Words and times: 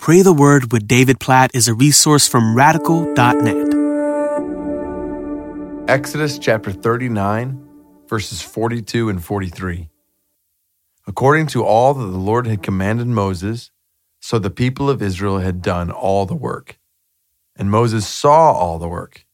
Pray 0.00 0.22
the 0.22 0.32
Word 0.32 0.72
with 0.72 0.88
David 0.88 1.20
Platt 1.20 1.50
is 1.52 1.68
a 1.68 1.74
resource 1.74 2.26
from 2.26 2.56
radical.net. 2.56 3.68
Exodus 5.90 6.38
chapter 6.38 6.72
39, 6.72 7.62
verses 8.08 8.40
42 8.40 9.10
and 9.10 9.22
43. 9.22 9.90
According 11.06 11.48
to 11.48 11.62
all 11.62 11.92
that 11.92 12.06
the 12.06 12.16
Lord 12.16 12.46
had 12.46 12.62
commanded 12.62 13.08
Moses, 13.08 13.72
so 14.20 14.38
the 14.38 14.48
people 14.48 14.88
of 14.88 15.02
Israel 15.02 15.40
had 15.40 15.60
done 15.60 15.90
all 15.90 16.24
the 16.24 16.34
work. 16.34 16.78
And 17.54 17.70
Moses 17.70 18.06
saw 18.08 18.52
all 18.52 18.78
the 18.78 18.88
work, 18.88 19.26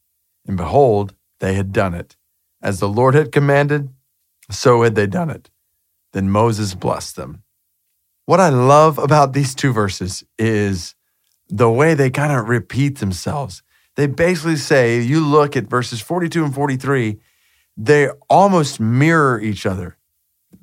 and 0.49 0.57
behold, 0.57 1.15
they 1.39 1.55
had 1.55 1.73
done 1.73 1.95
it. 1.95 2.17
As 2.61 2.81
the 2.81 2.89
Lord 2.89 3.15
had 3.15 3.31
commanded, 3.31 3.91
so 4.51 4.83
had 4.83 4.97
they 4.97 5.07
done 5.07 5.31
it. 5.31 5.49
Then 6.13 6.29
Moses 6.29 6.75
blessed 6.75 7.15
them. 7.15 7.45
What 8.27 8.41
I 8.41 8.49
love 8.49 8.99
about 8.99 9.33
these 9.33 9.55
two 9.55 9.73
verses 9.73 10.25
is 10.37 10.95
the 11.49 11.71
way 11.71 11.95
they 11.95 12.11
kind 12.11 12.33
of 12.33 12.49
repeat 12.49 12.99
themselves. 12.99 13.63
They 13.95 14.09
basically 14.09 14.57
say, 14.57 15.01
you 15.01 15.25
look 15.25 15.57
at 15.57 15.71
verses 15.71 16.01
42 16.01 16.45
and 16.45 16.55
43, 16.55 17.19
they 17.77 18.09
almost 18.29 18.81
mirror 18.81 19.41
each 19.41 19.65
other. 19.65 19.97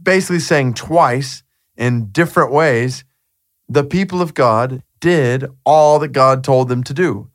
Basically 0.02 0.40
saying 0.40 0.74
twice 0.74 1.44
in 1.78 2.12
different 2.12 2.52
ways, 2.52 3.06
the 3.70 3.86
people 3.86 4.22
of 4.22 4.34
God 4.34 4.84
did 5.00 5.46
all 5.64 6.00
that 6.00 6.10
God 6.10 6.44
told 6.44 6.68
them 6.68 6.84
to 6.84 6.94
do, 6.94 7.30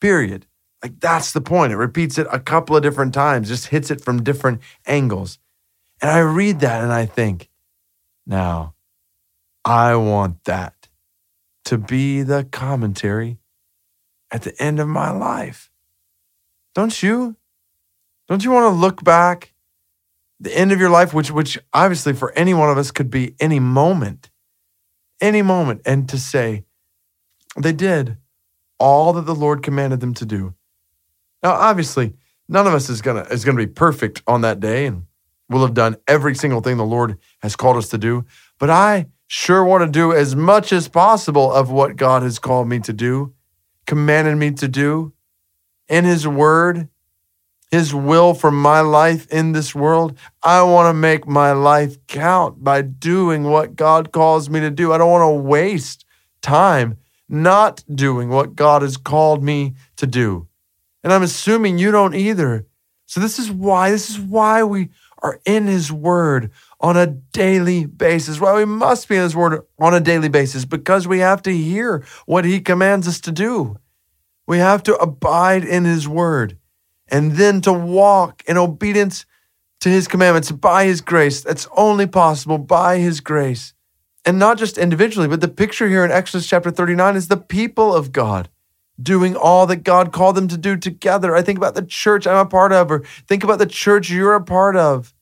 period. 0.00 0.46
Like 0.80 1.00
that's 1.00 1.32
the 1.32 1.40
point. 1.40 1.72
It 1.72 1.76
repeats 1.76 2.18
it 2.18 2.26
a 2.30 2.38
couple 2.38 2.76
of 2.76 2.84
different 2.84 3.14
times, 3.14 3.48
just 3.48 3.66
hits 3.66 3.90
it 3.90 4.00
from 4.00 4.22
different 4.22 4.60
angles. 4.86 5.40
And 6.00 6.10
I 6.10 6.20
read 6.20 6.60
that 6.60 6.82
and 6.82 6.92
I 6.92 7.06
think, 7.06 7.48
now, 8.26 8.74
I 9.64 9.94
want 9.96 10.44
that 10.44 10.88
to 11.66 11.78
be 11.78 12.22
the 12.22 12.44
commentary 12.44 13.38
at 14.30 14.42
the 14.42 14.60
end 14.60 14.80
of 14.80 14.88
my 14.88 15.10
life. 15.10 15.70
Don't 16.74 17.02
you? 17.02 17.36
Don't 18.28 18.44
you 18.44 18.50
want 18.50 18.72
to 18.72 18.80
look 18.80 19.04
back 19.04 19.52
the 20.40 20.56
end 20.56 20.72
of 20.72 20.80
your 20.80 20.90
life, 20.90 21.14
which 21.14 21.30
which 21.30 21.58
obviously 21.72 22.12
for 22.12 22.32
any 22.32 22.54
one 22.54 22.68
of 22.68 22.78
us 22.78 22.90
could 22.90 23.10
be 23.10 23.34
any 23.38 23.60
moment, 23.60 24.30
any 25.20 25.42
moment, 25.42 25.82
and 25.86 26.08
to 26.08 26.18
say, 26.18 26.64
they 27.56 27.72
did 27.72 28.16
all 28.78 29.12
that 29.12 29.26
the 29.26 29.34
Lord 29.34 29.62
commanded 29.62 30.00
them 30.00 30.14
to 30.14 30.26
do. 30.26 30.54
Now, 31.42 31.52
obviously, 31.52 32.14
none 32.48 32.66
of 32.66 32.74
us 32.74 32.88
is 32.88 33.02
gonna 33.02 33.22
is 33.30 33.44
gonna 33.44 33.58
be 33.58 33.66
perfect 33.68 34.22
on 34.26 34.40
that 34.40 34.58
day, 34.58 34.86
and 34.86 35.04
we'll 35.48 35.62
have 35.64 35.74
done 35.74 35.96
every 36.08 36.34
single 36.34 36.60
thing 36.60 36.76
the 36.76 36.84
Lord 36.84 37.18
has 37.40 37.54
called 37.54 37.76
us 37.76 37.88
to 37.90 37.98
do. 37.98 38.24
But 38.58 38.70
I 38.70 39.06
sure 39.32 39.64
want 39.64 39.82
to 39.82 39.90
do 39.90 40.12
as 40.12 40.36
much 40.36 40.74
as 40.74 40.88
possible 40.88 41.50
of 41.50 41.70
what 41.70 41.96
God 41.96 42.22
has 42.22 42.38
called 42.38 42.68
me 42.68 42.78
to 42.80 42.92
do, 42.92 43.32
commanded 43.86 44.36
me 44.36 44.50
to 44.50 44.68
do 44.68 45.14
in 45.88 46.04
His 46.04 46.28
Word, 46.28 46.88
His 47.70 47.94
will 47.94 48.34
for 48.34 48.50
my 48.50 48.80
life 48.80 49.26
in 49.32 49.52
this 49.52 49.74
world. 49.74 50.18
I 50.42 50.62
want 50.64 50.90
to 50.90 50.92
make 50.92 51.26
my 51.26 51.52
life 51.52 51.96
count 52.08 52.62
by 52.62 52.82
doing 52.82 53.44
what 53.44 53.74
God 53.74 54.12
calls 54.12 54.50
me 54.50 54.60
to 54.60 54.70
do. 54.70 54.92
I 54.92 54.98
don't 54.98 55.10
want 55.10 55.22
to 55.22 55.48
waste 55.48 56.04
time 56.42 56.98
not 57.26 57.82
doing 57.92 58.28
what 58.28 58.54
God 58.54 58.82
has 58.82 58.98
called 58.98 59.42
me 59.42 59.72
to 59.96 60.06
do. 60.06 60.46
And 61.02 61.10
I'm 61.10 61.22
assuming 61.22 61.78
you 61.78 61.90
don't 61.90 62.14
either. 62.14 62.66
So 63.06 63.18
this 63.18 63.38
is 63.38 63.50
why 63.50 63.90
this 63.90 64.10
is 64.10 64.20
why 64.20 64.62
we 64.62 64.90
are 65.22 65.40
in 65.46 65.66
his 65.66 65.90
word 65.90 66.50
on 66.82 66.96
a 66.96 67.06
daily 67.06 67.86
basis. 67.86 68.40
Well, 68.40 68.56
we 68.56 68.64
must 68.64 69.08
be 69.08 69.16
in 69.16 69.22
His 69.22 69.36
Word 69.36 69.62
on 69.78 69.94
a 69.94 70.00
daily 70.00 70.28
basis 70.28 70.64
because 70.64 71.06
we 71.06 71.20
have 71.20 71.40
to 71.42 71.56
hear 71.56 72.04
what 72.26 72.44
He 72.44 72.60
commands 72.60 73.06
us 73.06 73.20
to 73.20 73.32
do. 73.32 73.78
We 74.46 74.58
have 74.58 74.82
to 74.84 74.96
abide 74.96 75.64
in 75.64 75.84
His 75.84 76.08
Word 76.08 76.58
and 77.08 77.32
then 77.32 77.60
to 77.62 77.72
walk 77.72 78.42
in 78.46 78.58
obedience 78.58 79.24
to 79.80 79.88
His 79.88 80.08
commandments 80.08 80.50
by 80.50 80.84
His 80.84 81.00
grace. 81.00 81.40
That's 81.40 81.68
only 81.76 82.06
possible 82.06 82.58
by 82.58 82.98
His 82.98 83.20
grace. 83.20 83.74
And 84.24 84.38
not 84.38 84.58
just 84.58 84.78
individually, 84.78 85.28
but 85.28 85.40
the 85.40 85.48
picture 85.48 85.88
here 85.88 86.04
in 86.04 86.10
Exodus 86.10 86.48
chapter 86.48 86.70
39 86.70 87.16
is 87.16 87.28
the 87.28 87.36
people 87.36 87.94
of 87.94 88.12
God 88.12 88.48
doing 89.00 89.34
all 89.34 89.66
that 89.66 89.76
God 89.76 90.12
called 90.12 90.36
them 90.36 90.48
to 90.48 90.56
do 90.56 90.76
together. 90.76 91.34
I 91.34 91.42
think 91.42 91.58
about 91.58 91.74
the 91.74 91.82
church 91.82 92.26
I'm 92.26 92.36
a 92.36 92.46
part 92.46 92.72
of, 92.72 92.90
or 92.90 93.04
think 93.26 93.42
about 93.42 93.58
the 93.58 93.66
church 93.66 94.10
you're 94.10 94.34
a 94.34 94.42
part 94.42 94.76
of. 94.76 95.14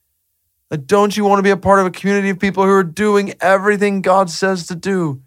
Like, 0.70 0.86
don't 0.86 1.16
you 1.16 1.24
want 1.24 1.40
to 1.40 1.42
be 1.42 1.50
a 1.50 1.56
part 1.56 1.80
of 1.80 1.86
a 1.86 1.90
community 1.90 2.30
of 2.30 2.38
people 2.38 2.64
who 2.64 2.70
are 2.70 2.84
doing 2.84 3.34
everything 3.40 4.02
God 4.02 4.30
says 4.30 4.68
to 4.68 4.76
do, 4.76 5.20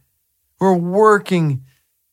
who 0.60 0.66
are 0.66 0.78
working, 0.78 1.66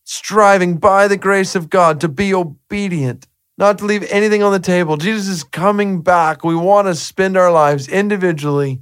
striving 0.02 0.78
by 0.78 1.06
the 1.06 1.16
grace 1.16 1.54
of 1.54 1.70
God 1.70 2.00
to 2.00 2.08
be 2.08 2.34
obedient, 2.34 3.28
not 3.56 3.78
to 3.78 3.84
leave 3.84 4.02
anything 4.10 4.42
on 4.42 4.50
the 4.50 4.58
table? 4.58 4.96
Jesus 4.96 5.28
is 5.28 5.44
coming 5.44 6.02
back. 6.02 6.42
We 6.42 6.56
want 6.56 6.88
to 6.88 6.94
spend 6.96 7.36
our 7.36 7.52
lives 7.52 7.86
individually, 7.86 8.80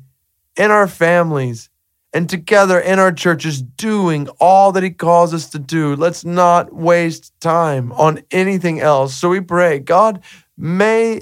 in 0.56 0.70
our 0.70 0.88
families, 0.88 1.68
and 2.14 2.26
together 2.30 2.80
in 2.80 2.98
our 2.98 3.12
churches 3.12 3.60
doing 3.60 4.28
all 4.40 4.72
that 4.72 4.82
He 4.82 4.88
calls 4.88 5.34
us 5.34 5.50
to 5.50 5.58
do. 5.58 5.94
Let's 5.94 6.24
not 6.24 6.74
waste 6.74 7.38
time 7.38 7.92
on 7.92 8.22
anything 8.30 8.80
else. 8.80 9.14
So 9.14 9.28
we 9.28 9.42
pray, 9.42 9.78
God, 9.78 10.22
may 10.56 11.20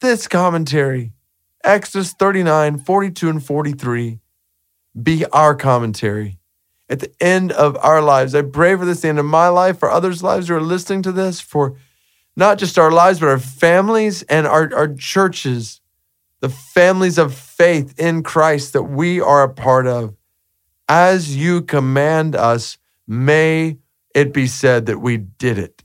this 0.00 0.28
commentary 0.28 1.12
Exodus 1.64 2.12
39, 2.12 2.78
42, 2.78 3.28
and 3.28 3.44
43 3.44 4.18
be 5.00 5.24
our 5.26 5.54
commentary. 5.54 6.38
At 6.88 7.00
the 7.00 7.12
end 7.20 7.52
of 7.52 7.76
our 7.78 8.02
lives, 8.02 8.34
I 8.34 8.42
pray 8.42 8.76
for 8.76 8.84
this 8.84 9.00
the 9.00 9.08
end 9.08 9.18
of 9.18 9.24
my 9.24 9.48
life, 9.48 9.78
for 9.78 9.90
others' 9.90 10.22
lives 10.22 10.48
who 10.48 10.54
are 10.56 10.60
listening 10.60 11.02
to 11.02 11.12
this, 11.12 11.40
for 11.40 11.76
not 12.36 12.58
just 12.58 12.78
our 12.78 12.90
lives, 12.90 13.20
but 13.20 13.28
our 13.28 13.38
families 13.38 14.22
and 14.22 14.46
our, 14.46 14.74
our 14.74 14.92
churches, 14.94 15.80
the 16.40 16.48
families 16.48 17.16
of 17.16 17.32
faith 17.32 17.98
in 17.98 18.22
Christ 18.22 18.72
that 18.72 18.82
we 18.82 19.20
are 19.20 19.42
a 19.42 19.52
part 19.52 19.86
of. 19.86 20.14
As 20.88 21.36
you 21.36 21.62
command 21.62 22.34
us, 22.34 22.76
may 23.06 23.78
it 24.14 24.34
be 24.34 24.46
said 24.46 24.86
that 24.86 24.98
we 24.98 25.16
did 25.16 25.58
it. 25.58 25.84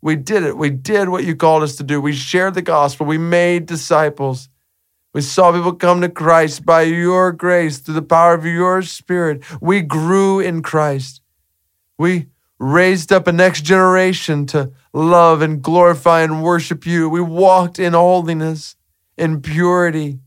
We 0.00 0.16
did 0.16 0.42
it. 0.42 0.56
We 0.56 0.70
did 0.70 1.08
what 1.08 1.24
you 1.24 1.36
called 1.36 1.62
us 1.62 1.76
to 1.76 1.84
do. 1.84 2.00
We 2.00 2.14
shared 2.14 2.54
the 2.54 2.62
gospel. 2.62 3.06
We 3.06 3.18
made 3.18 3.66
disciples. 3.66 4.48
We 5.18 5.22
saw 5.22 5.50
people 5.50 5.72
come 5.72 6.00
to 6.02 6.08
Christ 6.08 6.64
by 6.64 6.82
your 6.82 7.32
grace 7.32 7.78
through 7.78 7.94
the 7.94 8.02
power 8.02 8.34
of 8.34 8.46
your 8.46 8.82
spirit. 8.82 9.42
We 9.60 9.80
grew 9.80 10.38
in 10.38 10.62
Christ. 10.62 11.22
We 11.98 12.28
raised 12.60 13.12
up 13.12 13.26
a 13.26 13.32
next 13.32 13.62
generation 13.62 14.46
to 14.46 14.70
love 14.92 15.42
and 15.42 15.60
glorify 15.60 16.22
and 16.22 16.40
worship 16.40 16.86
you. 16.86 17.08
We 17.08 17.20
walked 17.20 17.80
in 17.80 17.94
holiness, 17.94 18.76
in 19.16 19.40
purity. 19.42 20.20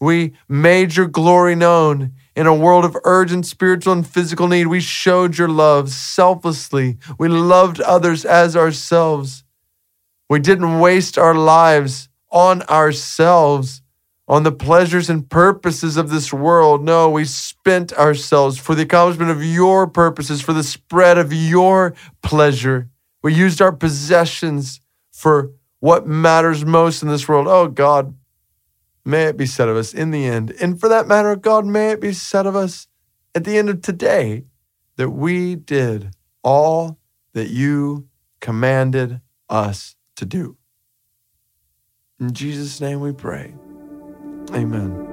We 0.00 0.32
made 0.48 0.96
your 0.96 1.06
glory 1.06 1.54
known 1.54 2.14
in 2.34 2.48
a 2.48 2.52
world 2.52 2.84
of 2.84 2.98
urgent 3.04 3.46
spiritual 3.46 3.92
and 3.92 4.04
physical 4.04 4.48
need. 4.48 4.66
We 4.66 4.80
showed 4.80 5.38
your 5.38 5.48
love 5.48 5.88
selflessly. 5.88 6.98
We 7.16 7.28
loved 7.28 7.80
others 7.80 8.24
as 8.24 8.56
ourselves. 8.56 9.44
We 10.28 10.40
didn't 10.40 10.80
waste 10.80 11.16
our 11.16 11.36
lives 11.36 12.08
on 12.32 12.62
ourselves 12.62 13.82
on 14.30 14.44
the 14.44 14.52
pleasures 14.52 15.10
and 15.10 15.28
purposes 15.28 15.96
of 15.96 16.08
this 16.08 16.32
world. 16.32 16.84
No, 16.84 17.10
we 17.10 17.24
spent 17.24 17.92
ourselves 17.94 18.58
for 18.58 18.76
the 18.76 18.84
accomplishment 18.84 19.28
of 19.28 19.44
your 19.44 19.88
purposes, 19.88 20.40
for 20.40 20.52
the 20.52 20.62
spread 20.62 21.18
of 21.18 21.32
your 21.32 21.94
pleasure. 22.22 22.88
We 23.24 23.34
used 23.34 23.60
our 23.60 23.72
possessions 23.72 24.80
for 25.10 25.50
what 25.80 26.06
matters 26.06 26.64
most 26.64 27.02
in 27.02 27.08
this 27.08 27.28
world. 27.28 27.48
Oh, 27.48 27.66
God, 27.66 28.14
may 29.04 29.24
it 29.24 29.36
be 29.36 29.46
said 29.46 29.68
of 29.68 29.76
us 29.76 29.92
in 29.92 30.12
the 30.12 30.26
end. 30.26 30.52
And 30.62 30.78
for 30.78 30.88
that 30.88 31.08
matter, 31.08 31.34
God, 31.34 31.66
may 31.66 31.90
it 31.90 32.00
be 32.00 32.12
said 32.12 32.46
of 32.46 32.54
us 32.54 32.86
at 33.34 33.42
the 33.42 33.58
end 33.58 33.68
of 33.68 33.82
today 33.82 34.44
that 34.94 35.10
we 35.10 35.56
did 35.56 36.14
all 36.44 37.00
that 37.32 37.48
you 37.48 38.06
commanded 38.40 39.20
us 39.48 39.96
to 40.14 40.24
do. 40.24 40.56
In 42.20 42.32
Jesus' 42.32 42.80
name 42.80 43.00
we 43.00 43.12
pray. 43.12 43.54
Amen. 44.54 45.09